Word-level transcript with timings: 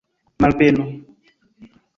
Malbeno! 0.39 0.85